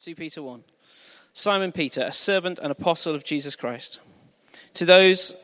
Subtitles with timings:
[0.00, 0.62] 2 Peter 1.
[1.32, 3.98] Simon Peter, a servant and apostle of Jesus Christ.
[4.74, 5.34] To those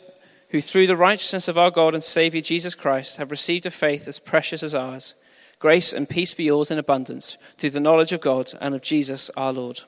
[0.50, 4.06] who, through the righteousness of our God and Saviour Jesus Christ, have received a faith
[4.06, 5.14] as precious as ours,
[5.58, 9.28] grace and peace be yours in abundance through the knowledge of God and of Jesus
[9.30, 9.80] our Lord.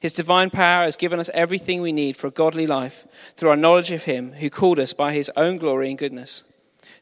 [0.00, 3.06] His divine power has given us everything we need for a godly life
[3.36, 6.42] through our knowledge of Him who called us by His own glory and goodness.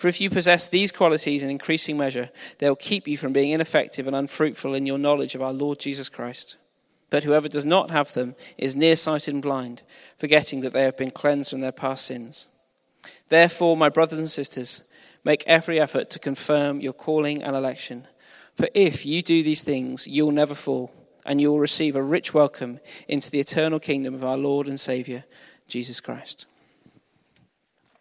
[0.00, 4.06] For if you possess these qualities in increasing measure, they'll keep you from being ineffective
[4.06, 6.56] and unfruitful in your knowledge of our Lord Jesus Christ.
[7.10, 9.82] But whoever does not have them is nearsighted and blind,
[10.16, 12.46] forgetting that they have been cleansed from their past sins.
[13.28, 14.88] Therefore, my brothers and sisters,
[15.22, 18.08] make every effort to confirm your calling and election.
[18.54, 20.90] For if you do these things, you'll never fall,
[21.26, 24.80] and you will receive a rich welcome into the eternal kingdom of our Lord and
[24.80, 25.24] Saviour,
[25.68, 26.46] Jesus Christ.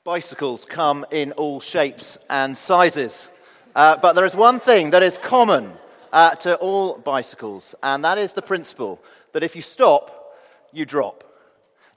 [0.06, 3.28] Bicycles come in all shapes and sizes.
[3.76, 5.74] Uh, but there is one thing that is common
[6.14, 9.02] uh, to all bicycles, and that is the principle
[9.34, 10.38] that if you stop,
[10.72, 11.26] you drop.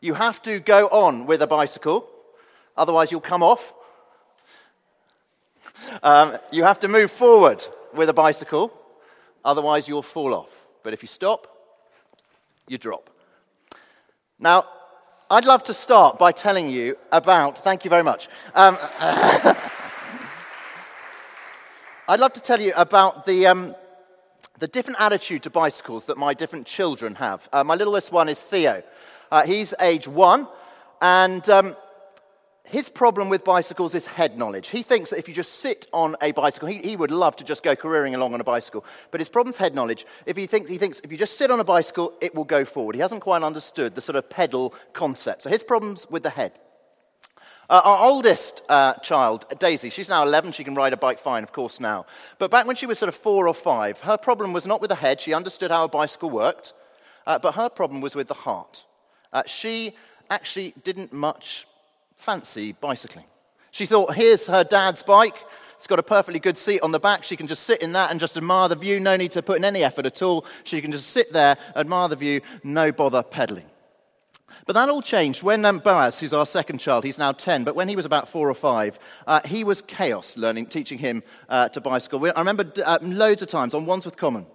[0.00, 2.08] You have to go on with a bicycle,
[2.76, 3.72] otherwise, you'll come off.
[6.02, 8.72] Um, you have to move forward with a bicycle,
[9.44, 10.66] otherwise, you'll fall off.
[10.82, 11.46] But if you stop,
[12.68, 13.10] you drop.
[14.38, 14.64] Now,
[15.32, 18.28] I'd love to start by telling you about, thank you very much.
[18.54, 18.76] Um,
[22.06, 23.74] I'd love to tell you about the, um,
[24.58, 27.48] the different attitude to bicycles that my different children have.
[27.50, 28.82] Uh, my littlest one is Theo.
[29.30, 30.48] Uh, he's age one,
[31.00, 31.76] and um,
[32.64, 34.68] his problem with bicycles is head knowledge.
[34.68, 37.44] He thinks that if you just sit on a bicycle, he, he would love to
[37.44, 38.84] just go careering along on a bicycle.
[39.10, 40.06] But his problem's head knowledge.
[40.26, 42.64] If he thinks, he thinks if you just sit on a bicycle, it will go
[42.64, 42.94] forward.
[42.94, 45.42] He hasn't quite understood the sort of pedal concept.
[45.42, 46.52] So his problem's with the head.
[47.68, 50.52] Uh, our oldest uh, child, Daisy, she's now 11.
[50.52, 52.06] She can ride a bike fine, of course, now.
[52.38, 54.90] But back when she was sort of four or five, her problem was not with
[54.90, 55.20] the head.
[55.20, 56.74] She understood how a bicycle worked.
[57.26, 58.84] Uh, but her problem was with the heart.
[59.32, 59.94] Uh, she
[60.30, 61.66] actually didn't much
[62.22, 63.24] fancy bicycling.
[63.72, 65.36] She thought, here's her dad's bike.
[65.74, 67.24] It's got a perfectly good seat on the back.
[67.24, 69.00] She can just sit in that and just admire the view.
[69.00, 70.46] No need to put in any effort at all.
[70.62, 73.64] She can just sit there, admire the view, no bother pedaling.
[74.66, 77.74] But that all changed when um, Boaz, who's our second child, he's now 10, but
[77.74, 81.70] when he was about four or five, uh, he was chaos learning, teaching him uh,
[81.70, 82.24] to bicycle.
[82.24, 84.46] I remember uh, loads of times on Wandsworth Common,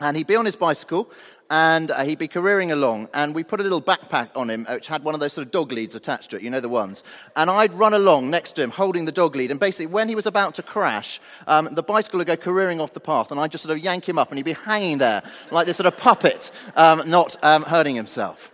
[0.00, 1.10] and he'd be on his bicycle,
[1.50, 4.88] and uh, he'd be careering along, and we put a little backpack on him, which
[4.88, 7.02] had one of those sort of dog leads attached to it, you know the ones.
[7.36, 10.14] And I'd run along next to him, holding the dog lead, and basically, when he
[10.14, 13.52] was about to crash, um, the bicycle would go careering off the path, and I'd
[13.52, 15.96] just sort of yank him up, and he'd be hanging there like this sort of
[15.96, 18.52] puppet, um, not um, hurting himself.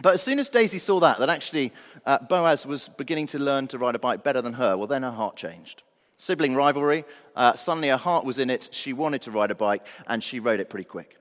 [0.00, 1.72] But as soon as Daisy saw that, that actually
[2.04, 5.02] uh, Boaz was beginning to learn to ride a bike better than her, well, then
[5.02, 5.82] her heart changed.
[6.18, 8.68] Sibling rivalry, uh, suddenly her heart was in it.
[8.72, 11.16] She wanted to ride a bike, and she rode it pretty quick.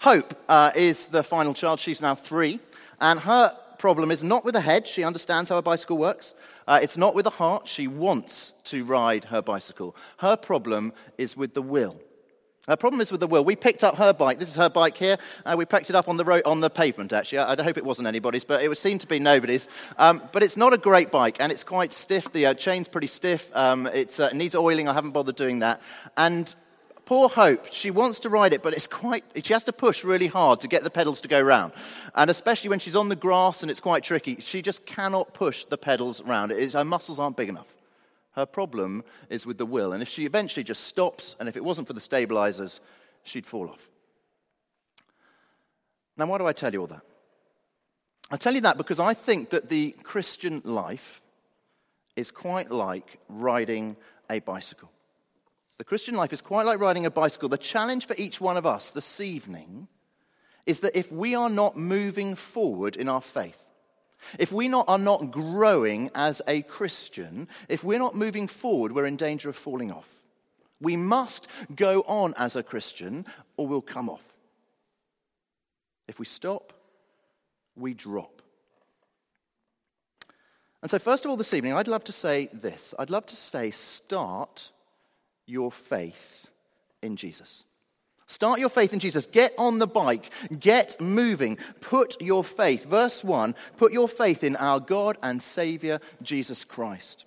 [0.00, 1.80] Hope uh, is the final child.
[1.80, 2.60] She's now three.
[3.00, 4.86] And her problem is not with the head.
[4.86, 6.34] She understands how a bicycle works.
[6.66, 7.66] Uh, it's not with the heart.
[7.66, 9.96] She wants to ride her bicycle.
[10.18, 12.00] Her problem is with the will.
[12.68, 13.44] Her problem is with the will.
[13.44, 14.38] We picked up her bike.
[14.38, 15.16] This is her bike here.
[15.46, 17.38] Uh, we picked it up on the, road, on the pavement, actually.
[17.38, 19.68] I, I, hope it wasn't anybody's, but it was seen to be nobody's.
[19.96, 22.30] Um, but it's not a great bike, and it's quite stiff.
[22.30, 23.50] The uh, chain's pretty stiff.
[23.56, 24.86] Um, uh, it needs oiling.
[24.86, 25.80] I haven't bothered doing that.
[26.18, 26.54] And
[27.08, 30.26] Poor Hope, she wants to ride it, but it's quite, she has to push really
[30.26, 31.72] hard to get the pedals to go round.
[32.14, 35.64] And especially when she's on the grass and it's quite tricky, she just cannot push
[35.64, 36.52] the pedals round.
[36.52, 37.74] her muscles aren't big enough.
[38.32, 39.94] Her problem is with the will.
[39.94, 42.78] And if she eventually just stops, and if it wasn't for the stabilizers,
[43.22, 43.88] she'd fall off.
[46.18, 47.06] Now, why do I tell you all that?
[48.30, 51.22] I tell you that because I think that the Christian life
[52.16, 53.96] is quite like riding
[54.28, 54.90] a bicycle.
[55.78, 57.48] The Christian life is quite like riding a bicycle.
[57.48, 59.86] The challenge for each one of us this evening
[60.66, 63.64] is that if we are not moving forward in our faith,
[64.40, 69.06] if we not, are not growing as a Christian, if we're not moving forward, we're
[69.06, 70.22] in danger of falling off.
[70.80, 73.24] We must go on as a Christian
[73.56, 74.24] or we'll come off.
[76.08, 76.72] If we stop,
[77.76, 78.42] we drop.
[80.82, 82.94] And so, first of all, this evening, I'd love to say this.
[82.98, 84.70] I'd love to say, start
[85.48, 86.50] your faith
[87.02, 87.64] in Jesus.
[88.26, 89.24] Start your faith in Jesus.
[89.24, 90.30] Get on the bike.
[90.60, 91.56] Get moving.
[91.80, 97.24] Put your faith, verse 1, put your faith in our God and Savior, Jesus Christ.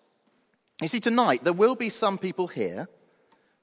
[0.79, 2.87] You see, tonight there will be some people here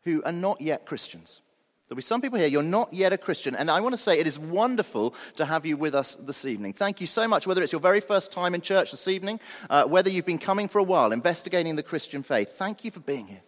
[0.03, 1.41] who are not yet Christians.
[1.89, 4.19] There'll be some people here, you're not yet a Christian, and I want to say
[4.19, 6.75] it is wonderful to have you with us this evening.
[6.75, 9.41] Thank you so much, whether it's your very first time in church this evening,
[9.71, 12.51] uh, whether you've been coming for a while, investigating the Christian faith.
[12.51, 13.41] Thank you for being here.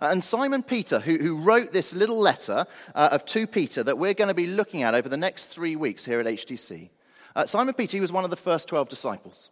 [0.00, 4.14] And Simon Peter, who, who wrote this little letter uh, of 2 Peter that we're
[4.14, 6.90] going to be looking at over the next three weeks here at HTC,
[7.34, 9.50] uh, Simon Peter, he was one of the first 12 disciples.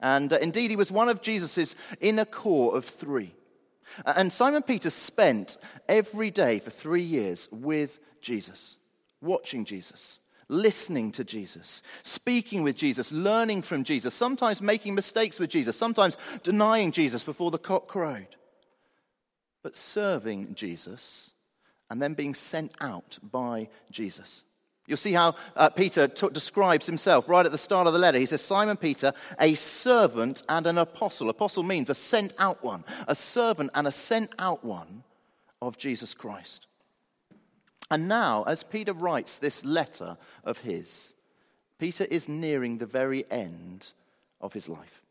[0.00, 3.34] And uh, indeed, he was one of Jesus' inner core of three.
[4.04, 5.56] And Simon Peter spent
[5.88, 8.76] every day for three years with Jesus,
[9.20, 15.50] watching Jesus, listening to Jesus, speaking with Jesus, learning from Jesus, sometimes making mistakes with
[15.50, 18.35] Jesus, sometimes denying Jesus before the cock crowed,
[19.66, 21.32] but serving Jesus
[21.90, 24.44] and then being sent out by Jesus.
[24.86, 28.16] You'll see how uh, Peter t- describes himself right at the start of the letter.
[28.16, 31.30] He says, Simon Peter, a servant and an apostle.
[31.30, 35.02] Apostle means a sent out one, a servant and a sent out one
[35.60, 36.68] of Jesus Christ.
[37.90, 41.12] And now, as Peter writes this letter of his,
[41.80, 43.90] Peter is nearing the very end
[44.40, 45.02] of his life.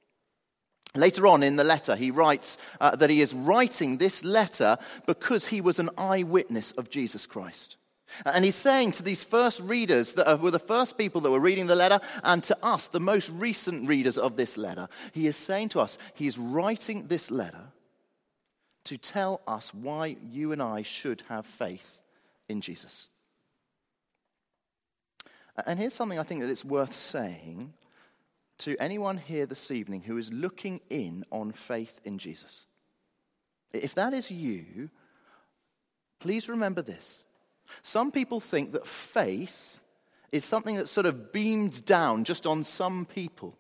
[0.96, 5.48] Later on in the letter, he writes uh, that he is writing this letter because
[5.48, 7.78] he was an eyewitness of Jesus Christ.
[8.26, 11.68] And he's saying to these first readers that were the first people that were reading
[11.68, 15.70] the letter, and to us, the most recent readers of this letter, he is saying
[15.70, 17.72] to us, he is writing this letter
[18.86, 22.02] to tell us why you and I should have faith
[22.48, 23.10] in Jesus.
[25.66, 27.74] And here's something I think that it's worth saying
[28.60, 32.68] to anyone here this evening who is looking in on faith in Jesus.
[33.74, 34.90] If that is you,
[36.20, 37.26] please remember this
[37.82, 39.82] some people think that faith
[40.32, 43.58] is something that's sort of beamed down just on some people.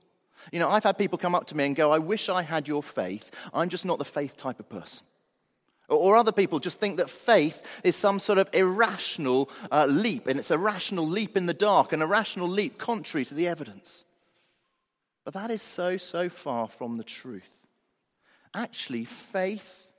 [0.51, 2.67] You know, I've had people come up to me and go, I wish I had
[2.67, 3.31] your faith.
[3.53, 5.05] I'm just not the faith type of person.
[5.87, 10.39] Or other people just think that faith is some sort of irrational uh, leap, and
[10.39, 14.04] it's a rational leap in the dark, an irrational leap contrary to the evidence.
[15.25, 17.49] But that is so, so far from the truth.
[18.53, 19.91] Actually, faith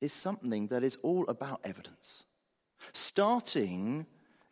[0.00, 2.24] is something that is all about evidence.
[2.92, 4.06] Starting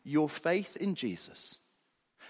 [0.04, 1.58] your faith in Jesus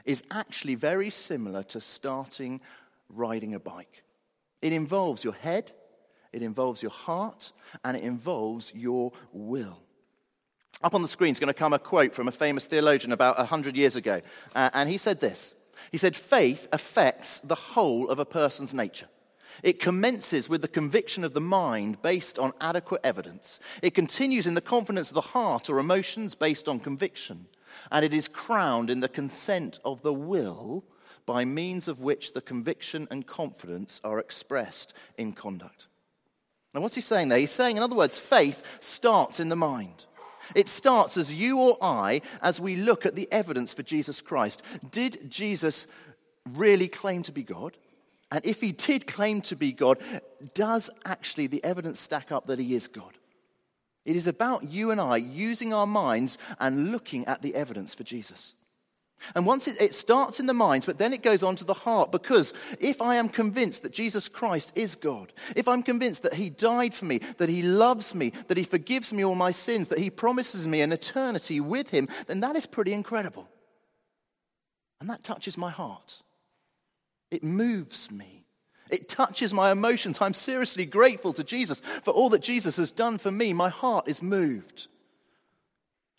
[0.04, 2.60] is actually very similar to starting
[3.08, 4.04] riding a bike.
[4.62, 5.72] It involves your head,
[6.32, 7.52] it involves your heart,
[7.84, 9.82] and it involves your will.
[10.82, 13.36] Up on the screen is going to come a quote from a famous theologian about
[13.38, 14.20] 100 years ago.
[14.54, 15.54] Uh, and he said this
[15.90, 19.08] He said, Faith affects the whole of a person's nature.
[19.62, 23.58] It commences with the conviction of the mind based on adequate evidence.
[23.82, 27.46] It continues in the confidence of the heart or emotions based on conviction.
[27.90, 30.84] And it is crowned in the consent of the will
[31.26, 35.86] by means of which the conviction and confidence are expressed in conduct.
[36.74, 37.38] Now, what's he saying there?
[37.38, 40.04] He's saying, in other words, faith starts in the mind.
[40.54, 44.62] It starts as you or I, as we look at the evidence for Jesus Christ.
[44.90, 45.86] Did Jesus
[46.54, 47.76] really claim to be God?
[48.30, 49.98] And if he did claim to be God,
[50.54, 53.12] does actually the evidence stack up that he is God?
[54.04, 58.04] It is about you and I using our minds and looking at the evidence for
[58.04, 58.54] Jesus.
[59.34, 61.74] And once it, it, starts in the mind, but then it goes on to the
[61.74, 66.34] heart, because if I am convinced that Jesus Christ is God, if I'm convinced that
[66.34, 69.88] He died for me, that He loves me, that He forgives me all my sins,
[69.88, 73.48] that He promises me an eternity with Him, then that is pretty incredible.
[75.00, 76.22] And that touches my heart.
[77.30, 78.44] It moves me.
[78.90, 80.18] It touches my emotions.
[80.20, 83.52] I'm seriously grateful to Jesus for all that Jesus has done for me.
[83.52, 84.88] My heart is moved.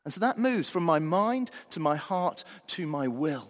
[0.10, 3.48] And so that moves from my mind to my heart to my will.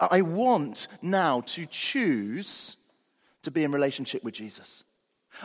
[0.00, 2.76] I want now to choose
[3.42, 4.82] to be in relationship with Jesus.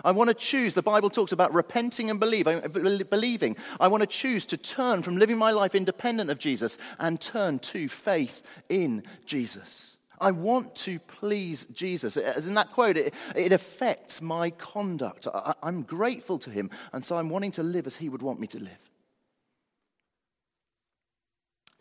[0.04, 0.74] I want to choose.
[0.74, 3.58] The Bible talks about repenting and believing.
[3.80, 7.60] I want to choose to turn from living my life independent of Jesus and turn
[7.60, 9.98] to faith in Jesus.
[10.20, 12.18] I want to please Jesus.
[12.18, 15.28] As in that quote, it, it affects my conduct.
[15.32, 18.40] I, I'm grateful to him, and so I'm wanting to live as he would want
[18.40, 18.80] me to live.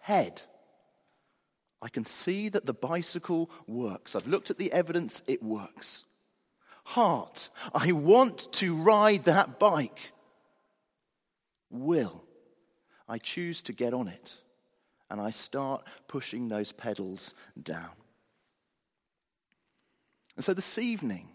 [0.06, 0.42] Head.
[1.82, 4.14] I can see that the bicycle works.
[4.14, 6.04] I've looked at the evidence, it works.
[6.84, 7.50] Heart.
[7.74, 10.12] I want to ride that bike.
[11.70, 12.22] Will.
[13.08, 14.36] I choose to get on it
[15.10, 17.90] and I start pushing those pedals down.
[20.36, 21.28] And so this evening,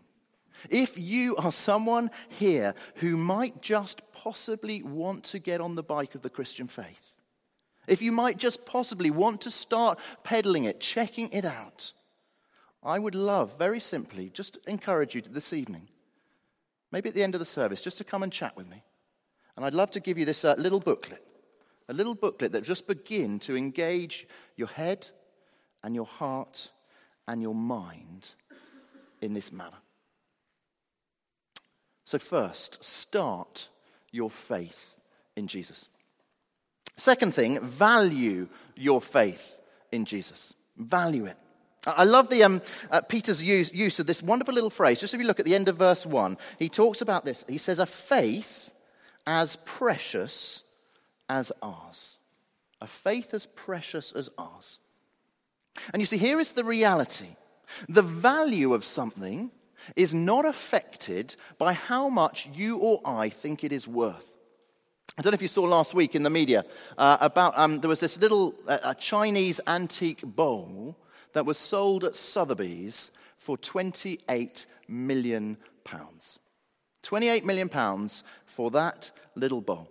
[0.69, 6.15] If you are someone here who might just possibly want to get on the bike
[6.15, 7.10] of the Christian faith,
[7.91, 11.91] if you might just possibly want to start pedaling it, checking it out,
[12.81, 15.89] I would love, very simply, just encourage you this evening,
[16.89, 18.81] maybe at the end of the service, just to come and chat with me.
[19.57, 21.21] And I'd love to give you this uh, little booklet,
[21.89, 25.09] a little booklet that just begin to engage your head
[25.83, 26.71] and your heart
[27.27, 28.31] and your mind
[29.19, 29.81] in this manner.
[32.05, 33.67] So, first, start
[34.13, 34.95] your faith
[35.35, 35.89] in Jesus.
[36.97, 39.57] Second thing, value your faith
[39.91, 40.53] in Jesus.
[40.77, 41.37] Value it.
[41.87, 44.99] I love the, um, uh, Peter's use, use of this wonderful little phrase.
[44.99, 47.43] Just if you look at the end of verse 1, he talks about this.
[47.47, 48.71] He says, A faith
[49.25, 50.63] as precious
[51.27, 52.17] as ours.
[52.81, 54.79] A faith as precious as ours.
[55.93, 57.35] And you see, here is the reality
[57.87, 59.49] the value of something
[59.95, 64.30] is not affected by how much you or I think it is worth.
[65.17, 66.63] I don't know if you saw last week in the media
[66.97, 70.95] uh, about um, there was this little uh, Chinese antique bowl
[71.33, 76.39] that was sold at Sotheby's for 28 million pounds.
[77.03, 79.89] 28 million pounds for that little bowl.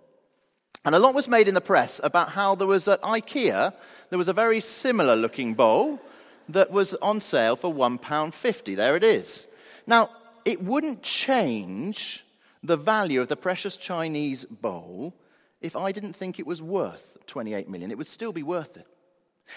[0.85, 3.75] And a lot was made in the press about how there was at IKEA,
[4.09, 6.00] there was a very similar looking bowl
[6.49, 8.77] that was on sale for £1.50.
[8.77, 9.47] There it is.
[9.87, 10.11] Now,
[10.47, 12.25] it wouldn't change
[12.62, 15.14] the value of the precious Chinese bowl
[15.61, 17.90] if I didn't think it was worth 28 million.
[17.90, 18.87] It would still be worth it.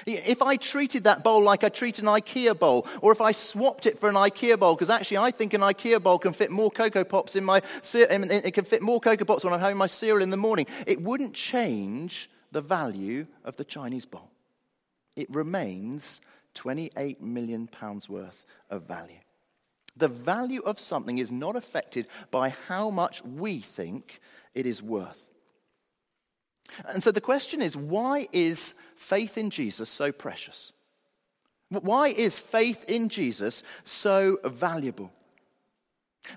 [0.06, 3.86] If I treated that bowl like I treat an IKEA bowl, or if I swapped
[3.86, 6.72] it for an IKEA bowl, because actually I think an IKEA bowl can fit more
[6.72, 7.62] Cocoa Pops in my,
[7.94, 11.02] it can fit more Cocoa Pops when I'm having my cereal in the morning, it
[11.02, 14.32] wouldn't change the value of the Chinese bowl.
[15.16, 16.22] It remains
[16.56, 19.20] 28 million pounds worth of value.
[19.96, 24.20] The value of something is not affected by how much we think
[24.54, 25.28] it is worth.
[26.88, 30.72] And so the question is why is faith in Jesus so precious?
[31.70, 35.12] Why is faith in Jesus so valuable?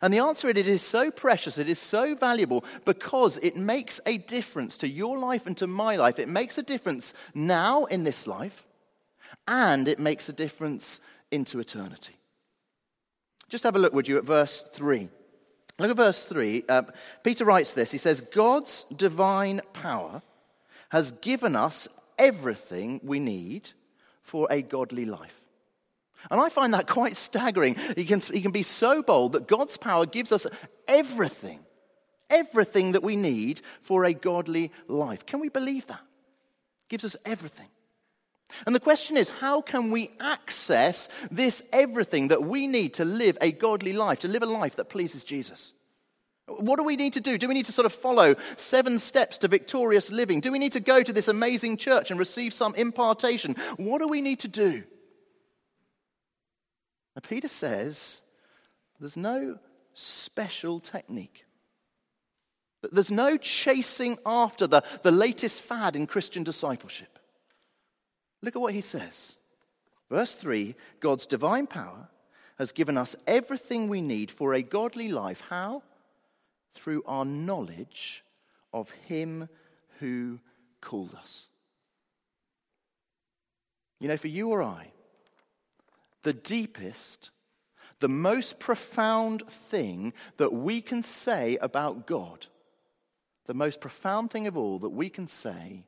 [0.03, 4.01] And the answer is it is so precious, it is so valuable because it makes
[4.05, 6.19] a difference to your life and to my life.
[6.19, 8.67] It makes a difference now in this life,
[9.47, 12.16] and it makes a difference into eternity.
[13.49, 15.09] Just have a look, would you, at verse 3.
[15.79, 16.65] Look at verse 3.
[16.69, 16.83] Uh,
[17.23, 17.91] Peter writes this.
[17.91, 20.23] He says, God's divine power
[20.89, 21.89] has given us
[22.19, 23.71] everything we need
[24.23, 25.43] for a godly life.
[26.31, 27.77] And I find that quite staggering.
[27.95, 30.47] He can, he can be so bold that God's power gives us
[30.89, 31.61] everything,
[32.31, 35.27] everything that we need for a godly life.
[35.27, 36.01] Can we believe that?
[36.89, 37.69] Gives us everything.
[38.65, 43.37] And the question is, how can we access this everything that we need to live
[43.41, 45.73] a godly life, to live a life that pleases Jesus?
[46.47, 47.39] What do we need to do?
[47.39, 50.41] Do we need to sort of follow seven steps to victorious living?
[50.41, 53.57] Do we need to go to this amazing church and receive some impartation?
[53.77, 54.85] What do we need to do?
[57.17, 58.21] Now, Peter says
[59.01, 59.59] there's no
[59.93, 61.47] special technique.
[62.93, 67.16] There's no chasing after the, the latest fad in Christian discipleship.
[68.43, 69.37] Look at what he says.
[70.11, 72.09] Verse 3 God's divine power
[72.59, 75.43] has given us everything we need for a godly life.
[75.49, 75.83] How?
[76.77, 78.23] through our knowledge
[78.73, 79.49] of Him
[79.99, 80.39] who
[80.81, 81.49] called us.
[83.99, 84.93] You know, for you or I,
[86.23, 87.31] the deepest,
[87.99, 92.47] the most profound thing that we can say about God,
[93.47, 95.87] the most profound thing of all that we can say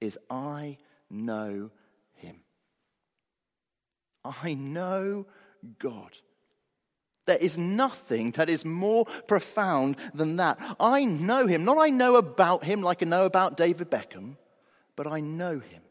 [0.00, 1.70] is, I know
[2.14, 2.36] Him.
[4.24, 5.26] I know
[5.78, 6.16] God.
[7.26, 10.58] There is nothing that is more profound than that.
[10.78, 11.64] I know him.
[11.64, 14.36] Not I know about him like I know about David Beckham,
[14.94, 15.82] but I know him.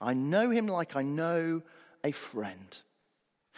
[0.00, 1.62] I know him like I know
[2.04, 2.78] a friend.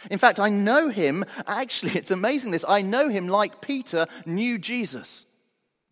[0.09, 2.65] In fact, I know him, actually, it's amazing this.
[2.67, 5.25] I know him like Peter knew Jesus.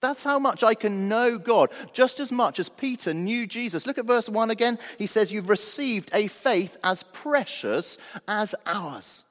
[0.02, 3.86] That's how much I can know God, just as much as Peter knew Jesus.
[3.86, 4.80] Look at verse 1 again.
[4.98, 9.26] He says, You've received a faith as precious as ours.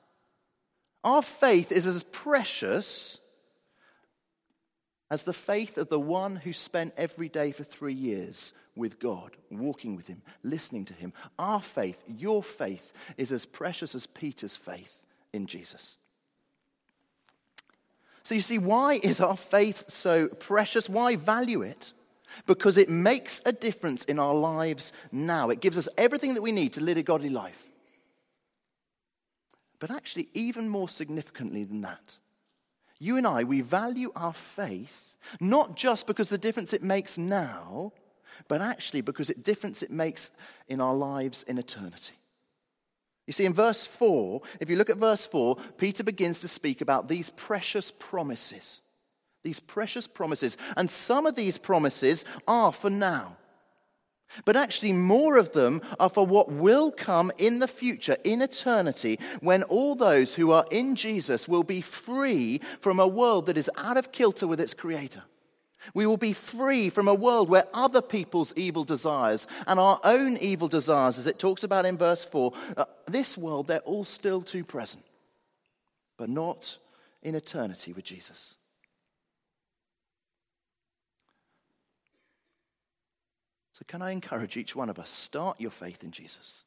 [1.04, 3.20] Our faith is as precious
[5.10, 9.36] as the faith of the one who spent every day for three years with God,
[9.50, 11.12] walking with Him, listening to Him.
[11.38, 15.98] Our faith, your faith, is as precious as Peter's faith in Jesus.
[18.28, 20.86] So you see, why is our faith so precious?
[20.86, 21.94] Why value it?
[22.44, 25.48] Because it makes a difference in our lives now.
[25.48, 27.64] It gives us everything that we need to live a godly life.
[29.78, 32.18] But actually, even more significantly than that,
[32.98, 37.92] You and I, we value our faith not just because the difference it makes now,
[38.46, 40.32] but actually because the difference it makes
[40.68, 42.12] in our lives in eternity.
[43.28, 46.80] You see, in verse 4, if you look at verse 4, Peter begins to speak
[46.80, 48.80] about these precious promises.
[49.44, 50.56] These precious promises.
[50.78, 53.36] And some of these promises are for now.
[54.46, 59.18] But actually, more of them are for what will come in the future, in eternity,
[59.40, 63.70] when all those who are in Jesus will be free from a world that is
[63.76, 65.22] out of kilter with its Creator.
[65.94, 70.36] We will be free from a world where other people's evil desires and our own
[70.38, 74.42] evil desires, as it talks about in verse 4, uh, this world, they're all still
[74.42, 75.04] too present,
[76.16, 76.78] but not
[77.22, 78.56] in eternity with Jesus.
[83.72, 85.08] So, can I encourage each one of us?
[85.08, 86.64] Start your faith in Jesus.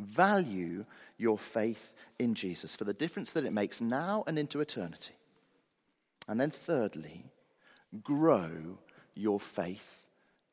[0.00, 0.84] Value
[1.16, 5.14] your faith in Jesus for the difference that it makes now and into eternity.
[6.26, 7.26] And then, thirdly,
[8.02, 8.78] grow
[9.14, 10.06] your faith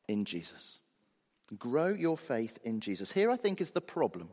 [0.08, 0.78] in Jesus.
[1.58, 3.10] Grow your faith in Jesus.
[3.10, 4.28] Here, I think, is the problem.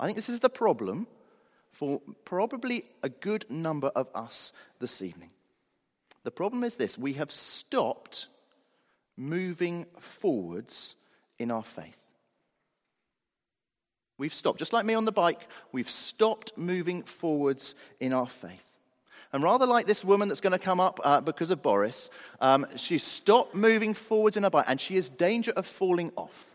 [0.00, 1.06] I think this is the problem
[1.72, 5.30] for probably a good number of us this evening.
[6.24, 8.28] The problem is this we have stopped
[9.16, 10.96] moving forwards
[11.38, 12.04] in our faith.
[14.18, 18.67] We've stopped, just like me on the bike, we've stopped moving forwards in our faith.
[19.32, 22.08] And rather like this woman that's going to come up uh, because of Boris,
[22.40, 26.54] um, she's stopped moving forwards in her bike and she is danger of falling off.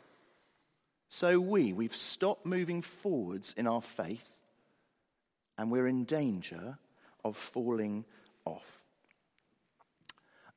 [1.09, 4.35] So we, we've stopped moving forwards in our faith
[5.57, 6.79] and we're in danger
[7.23, 8.05] of falling
[8.45, 8.81] off.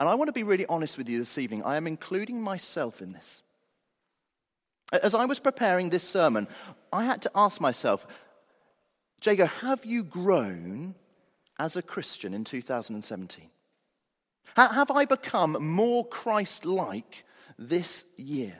[0.00, 1.62] And I want to be really honest with you this evening.
[1.64, 3.42] I am including myself in this.
[4.90, 6.48] As I was preparing this sermon,
[6.92, 8.06] I had to ask myself,
[9.22, 10.94] Jago, have you grown
[11.58, 13.50] as a Christian in 2017?
[14.56, 17.24] Have I become more Christ like
[17.58, 18.56] this year?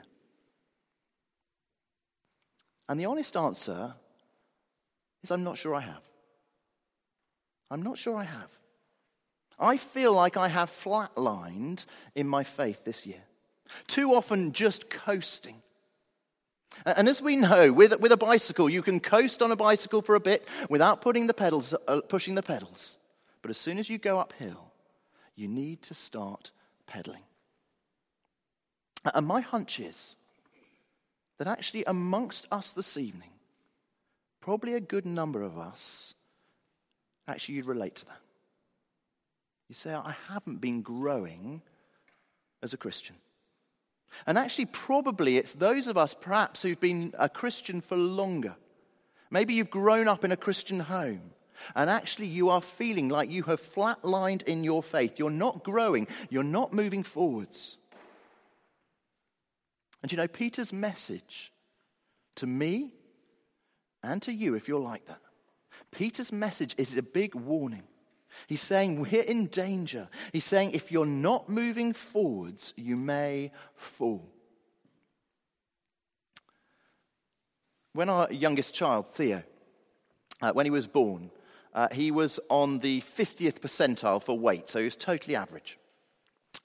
[2.89, 3.93] And the honest answer
[5.23, 6.03] is I'm not sure I have.
[7.69, 8.49] I'm not sure I have.
[9.59, 13.23] I feel like I have flatlined in my faith this year.
[13.87, 15.61] Too often just coasting.
[16.85, 20.15] And as we know, with, with a bicycle, you can coast on a bicycle for
[20.15, 22.97] a bit without putting the pedals, uh, pushing the pedals.
[23.41, 24.71] But as soon as you go uphill,
[25.35, 26.51] you need to start
[26.85, 27.23] pedaling.
[29.13, 30.15] And my hunch is
[31.37, 33.31] that actually, amongst us this evening,
[34.41, 36.13] probably a good number of us
[37.27, 38.19] actually you'd relate to that.
[39.67, 41.61] You say, I haven't been growing
[42.63, 43.15] as a Christian.
[44.25, 48.55] And actually, probably it's those of us perhaps who've been a Christian for longer.
[49.29, 51.33] Maybe you've grown up in a Christian home.
[51.75, 55.17] And actually, you are feeling like you have flatlined in your faith.
[55.17, 57.77] You're not growing, you're not moving forwards.
[60.01, 61.51] And you know, Peter's message
[62.35, 62.93] to me
[64.03, 65.21] and to you, if you're like that,
[65.91, 67.83] Peter's message is a big warning.
[68.45, 70.07] He's saying we're in danger.
[70.31, 74.23] He's saying if you're not moving forwards, you may fall.
[77.93, 79.41] When our youngest child, Theo,
[80.41, 81.31] uh, when he was born,
[81.73, 85.79] uh, he was on the 50th percentile for weight, so he was totally average.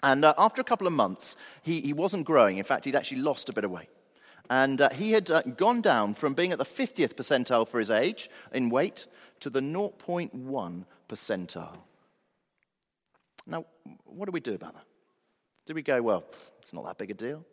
[0.03, 2.59] And uh, after a couple of months, he, he wasn't growing.
[2.59, 3.89] In fact, he'd actually lost a bit of weight.
[4.51, 7.91] And uh, he had uh, gone down from being at the 50th percentile for his
[7.91, 9.07] age in weight
[9.41, 11.77] to the 0.1 percentile.
[13.46, 13.66] Now,
[14.05, 14.85] what do we do about that?
[15.66, 16.25] Do we go, well,
[16.62, 17.44] it's not that big a deal?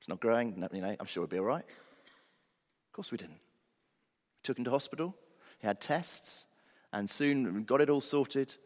[0.00, 1.64] It's not growing, you know, I'm sure it'll be all right?
[1.64, 3.34] Of course we didn't.
[3.34, 5.14] We took him to hospital,
[5.60, 6.46] he had tests,
[6.92, 8.56] and soon got it all sorted.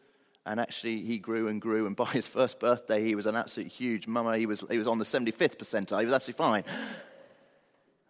[0.45, 1.85] And actually, he grew and grew.
[1.85, 4.37] And by his first birthday, he was an absolute huge mama.
[4.37, 5.99] He was, he was on the 75th percentile.
[5.99, 6.63] He was absolutely fine.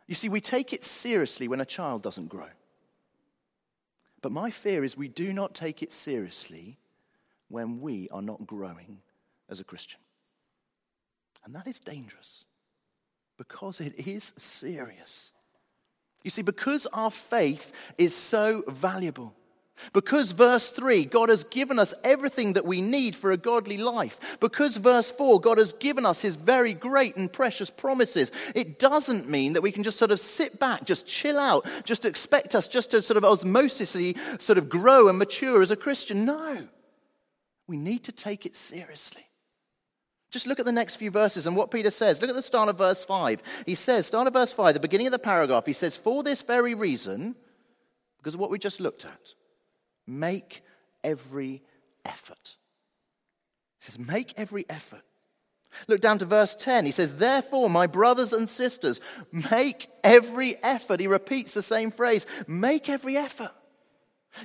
[0.06, 2.48] You see, we take it seriously when a child doesn't grow.
[4.22, 6.78] But my fear is we do not take it seriously
[7.50, 9.00] when we are not growing
[9.50, 10.00] as a Christian.
[11.46, 12.46] And that is dangerous
[13.38, 15.32] because it is serious.
[16.24, 19.34] You see, because our faith is so valuable,
[19.94, 24.20] because verse 3, God has given us everything that we need for a godly life.
[24.40, 28.32] Because verse 4, God has given us his very great and precious promises.
[28.56, 32.06] It doesn't mean that we can just sort of sit back, just chill out, just
[32.06, 36.26] expect us just to sort of osmosisly sort of grow and mature as a Christian.
[36.26, 36.68] No.
[37.68, 39.24] We need to take it seriously.
[40.30, 42.22] Just look at the next few verses and what Peter says.
[42.22, 43.42] Look at the start of verse 5.
[43.66, 46.42] He says, start of verse 5, the beginning of the paragraph, he says, For this
[46.42, 47.36] very reason,
[48.18, 49.34] because of what we just looked at,
[50.08, 50.63] Make
[51.04, 51.62] every
[52.06, 52.56] effort.
[53.80, 55.04] He says, make every effort.
[55.88, 56.86] Look down to verse 10.
[56.86, 59.00] He says, Therefore, my brothers and sisters,
[59.52, 61.00] make every effort.
[61.00, 63.52] He repeats the same phrase make every effort.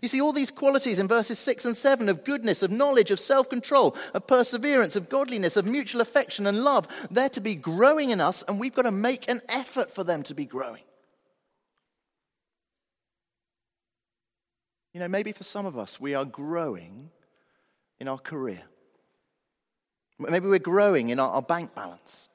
[0.01, 3.20] You see, all these qualities in verses 6 and 7 of goodness, of knowledge, of
[3.20, 8.11] self control, of perseverance, of godliness, of mutual affection and love, they're to be growing
[8.11, 10.83] in us, and we've got to make an effort for them to be growing.
[14.92, 17.11] You know, maybe for some of us, we are growing
[17.98, 18.62] in our career.
[20.18, 22.28] Maybe we're growing in our, bank balance,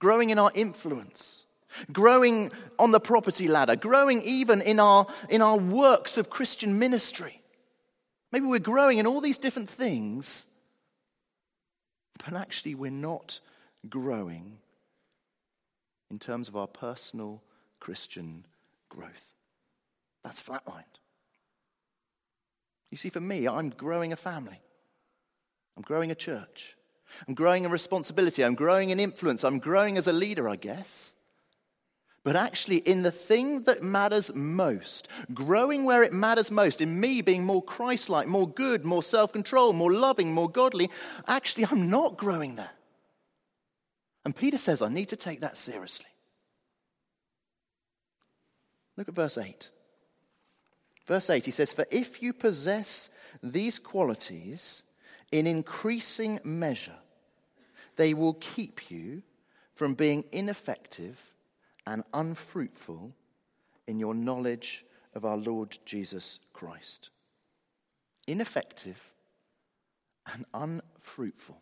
[0.00, 1.44] growing in our influence,
[1.92, 7.40] growing on the property ladder, growing even in our, in our works of Christian ministry.
[8.32, 10.46] Maybe we're growing in all these different things,
[12.24, 13.40] but actually we're not
[13.88, 14.58] growing
[16.10, 17.42] in terms of our personal
[17.78, 18.44] Christian
[18.88, 19.32] growth.
[20.22, 20.99] That's flatlined.
[22.90, 24.60] You see, for me, I'm growing a family,
[25.76, 26.76] I'm growing a church.
[27.26, 28.44] I'm growing in responsibility.
[28.44, 29.42] I'm growing in influence.
[29.42, 31.16] I'm growing as a leader, I guess.
[32.22, 37.22] But actually, in the thing that matters most, growing where it matters most, in me
[37.22, 40.90] being more Christ like, more good, more self control, more loving, more godly,
[41.26, 42.70] actually, I'm not growing there.
[44.24, 46.06] And Peter says, I need to take that seriously.
[48.98, 49.70] Look at verse 8.
[51.10, 53.10] Verse 8, he says, For if you possess
[53.42, 54.84] these qualities,
[55.32, 57.00] in increasing measure,
[57.96, 59.24] they will keep you
[59.74, 61.18] from being ineffective
[61.84, 63.12] and unfruitful
[63.88, 64.84] in your knowledge
[65.16, 67.10] of our Lord Jesus Christ.
[68.28, 69.02] Ineffective
[70.32, 71.60] and unfruitful.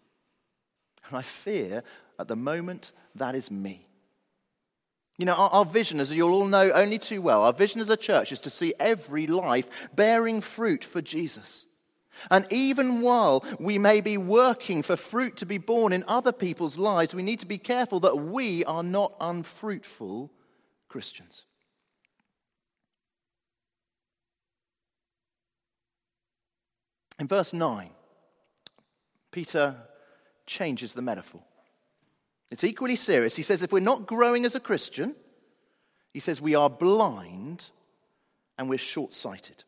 [1.09, 1.83] And I fear
[2.19, 3.87] at the moment that is me.
[5.19, 7.91] You know, our, our, vision, as you'll all know only too well, our vision as
[7.91, 11.67] a church is to see every life bearing fruit for Jesus.
[12.31, 16.79] And even while we may be working for fruit to be born in other people's
[16.79, 20.31] lives, we need to be careful that we are not unfruitful
[20.89, 21.45] Christians.
[27.19, 27.91] In verse 9,
[29.33, 29.75] Peter
[30.47, 31.43] changes the metaphor.
[32.51, 33.37] It's equally serious.
[33.37, 35.15] He says, if we're not growing as a Christian,
[36.13, 37.71] he says we are blind
[38.57, 39.65] and we're short sighted.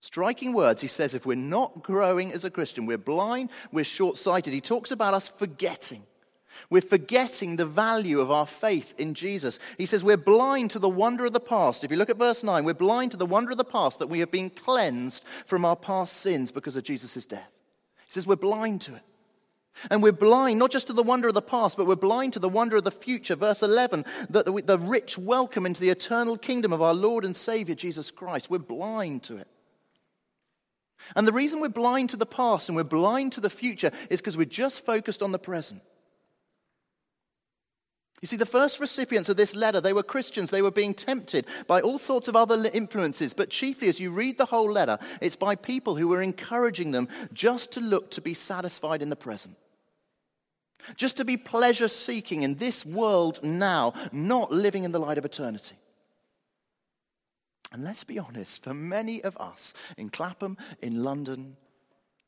[0.00, 4.16] Striking words, he says, if we're not growing as a Christian, we're blind, we're short
[4.16, 4.52] sighted.
[4.52, 6.02] He talks about us forgetting.
[6.70, 9.58] We're forgetting the value of our faith in Jesus.
[9.78, 11.84] He says we're blind to the wonder of the past.
[11.84, 14.08] If you look at verse 9, we're blind to the wonder of the past that
[14.08, 17.52] we have been cleansed from our past sins because of Jesus' death.
[18.06, 19.02] He says we're blind to it.
[19.90, 22.38] And we're blind not just to the wonder of the past, but we're blind to
[22.38, 23.36] the wonder of the future.
[23.36, 27.74] Verse 11, the, the, rich welcome into the eternal kingdom of our Lord and Savior
[27.74, 28.50] Jesus Christ.
[28.50, 29.48] We're blind to it.
[31.14, 34.20] And the reason we're blind to the past and we're blind to the future is
[34.20, 35.82] because we're just focused on the present.
[38.22, 40.50] You see, the first recipients of this letter, they were Christians.
[40.50, 43.34] They were being tempted by all sorts of other influences.
[43.34, 47.08] But chiefly, as you read the whole letter, it's by people who were encouraging them
[47.34, 49.56] just to look to be satisfied in the present.
[50.94, 55.24] Just to be pleasure seeking in this world now, not living in the light of
[55.24, 55.76] eternity.
[57.72, 61.56] And let's be honest, for many of us in Clapham, in London,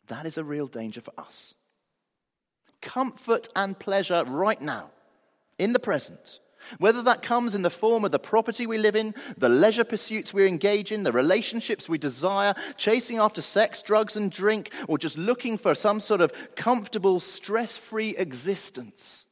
[0.09, 1.55] that is a real danger for us.
[2.83, 4.90] Comfort and pleasure right now,
[5.59, 6.40] in the present.
[6.79, 10.35] Whether that comes in the form of the property we live in, the leisure pursuits
[10.35, 15.16] we engage in, the relationships we desire, chasing after sex, drugs, and drink, or just
[15.16, 19.27] looking for some sort of comfortable, stress free existence.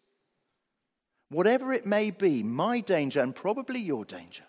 [1.29, 4.45] Whatever it may be, my danger and probably your danger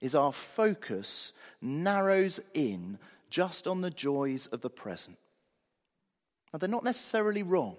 [0.00, 2.98] is our focus narrows in
[3.30, 5.18] just on the joys of the present.
[6.52, 7.76] Now, they're not necessarily wrong,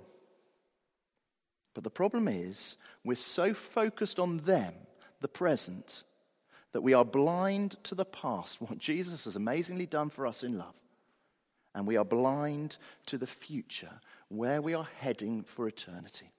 [1.79, 4.73] but the problem is we're so focused on them,
[5.21, 6.03] the present,
[6.73, 10.57] that we are blind to the past, what Jesus has amazingly done for us in
[10.57, 10.75] love.
[11.73, 16.33] And we are blind to the future, where we are heading for eternity.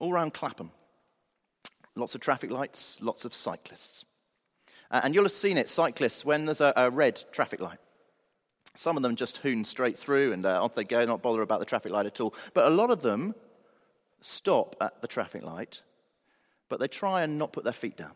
[0.00, 0.70] all around Clapham.
[1.96, 4.04] Lots of traffic lights, lots of cyclists.
[5.02, 7.78] And you'll have seen it, cyclists, when there's a, a red traffic light.
[8.76, 11.58] Some of them just hoon straight through and uh, off they go, not bother about
[11.58, 12.32] the traffic light at all.
[12.54, 13.34] But a lot of them
[14.20, 15.82] stop at the traffic light,
[16.68, 18.12] but they try and not put their feet down.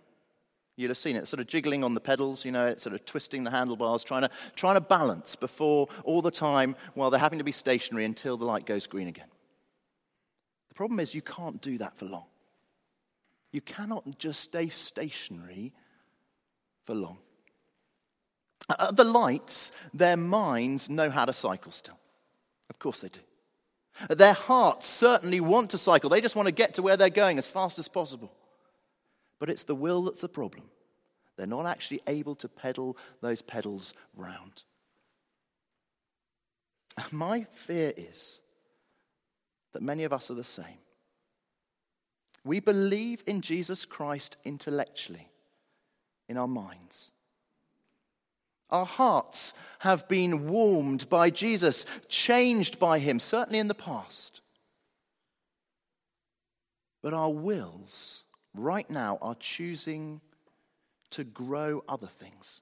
[0.76, 3.42] You'd have seen it sort of jiggling on the pedals, you know, sort of twisting
[3.42, 7.44] the handlebars, trying to, trying to balance before all the time while they're having to
[7.44, 9.26] be stationary until the light goes green again
[10.68, 12.26] The problem is, you can't do that for long.
[13.50, 15.72] You cannot just stay stationary
[16.88, 17.18] for long.
[18.66, 21.98] Uh, the lights, their minds know how to cycle still.
[22.70, 24.14] Of course they do.
[24.14, 26.08] Their hearts certainly want to cycle.
[26.08, 28.32] They just want to get to where they're going as fast as possible.
[29.38, 30.64] But it's the will that's the problem.
[31.36, 34.62] They're not actually able to pedal those pedals round.
[37.10, 38.40] My fear is
[39.74, 40.80] that many of us are the same.
[42.44, 45.27] We believe in Jesus Christ intellectually,
[46.28, 47.10] in our minds.
[48.70, 54.42] Our hearts have been warmed by Jesus, changed by him, certainly in the past.
[57.02, 60.20] But our wills right now are choosing
[61.10, 62.60] to grow other things,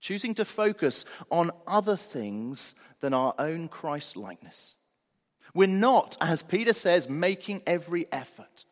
[0.00, 4.76] choosing to focus on other things than our own Christ likeness.
[5.54, 8.66] We're not, as Peter says, making every effort.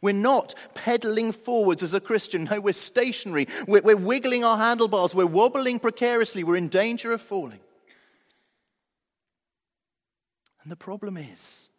[0.00, 2.44] We're not pedaling forwards as a Christian.
[2.44, 3.46] No, we're stationary.
[3.66, 5.14] We're, we're, wiggling our handlebars.
[5.14, 6.44] We're wobbling precariously.
[6.44, 7.60] We're in danger of falling.
[10.62, 11.70] And the problem is,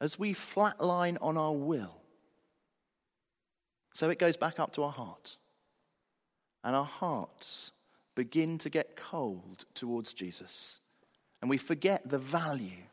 [0.00, 1.98] as we flatline on our will,
[3.92, 5.36] so it goes back up to our heart.
[6.62, 7.72] And our hearts
[8.14, 10.80] begin to get cold towards Jesus.
[11.40, 12.84] And we forget the value,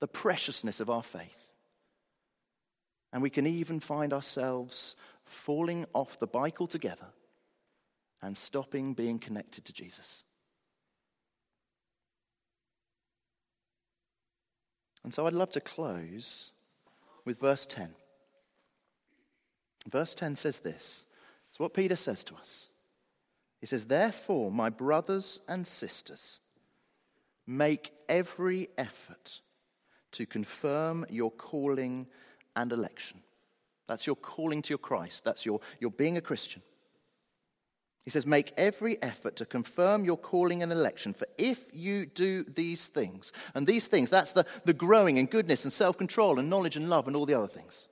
[0.00, 1.41] the preciousness of our faith.
[3.12, 7.06] And we can even find ourselves falling off the bike altogether
[8.22, 10.24] and stopping being connected to Jesus.
[15.04, 16.52] And so I'd love to close
[17.24, 17.90] with verse 10.
[19.88, 21.06] Verse 10 says this.
[21.50, 22.68] It's what Peter says to us.
[23.60, 26.40] He says, Therefore, my brothers and sisters,
[27.46, 29.40] make every effort
[30.12, 32.06] to confirm your calling
[32.56, 33.20] and election.
[33.86, 35.24] That's your calling to your Christ.
[35.24, 36.62] That's your, your being a Christian.
[38.04, 42.42] He says, Make every effort to confirm your calling and election, for if you do
[42.42, 46.50] these things, and these things, that's the, the growing in goodness and self control and
[46.50, 47.86] knowledge and love and all the other things.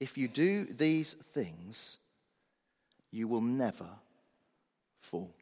[0.00, 1.98] If you do these things,
[3.10, 3.88] you will never
[5.00, 5.34] fall.